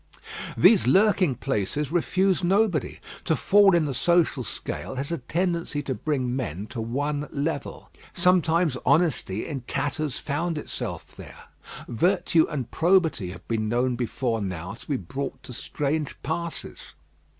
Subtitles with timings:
[0.57, 2.99] These lurking places refuse nobody.
[3.25, 7.91] To fall in the social scale has a tendency to bring men to one level.
[8.11, 11.43] Sometimes honesty in tatters found itself there.
[11.87, 16.93] Virtue and probity have been known before now to be brought to strange passes.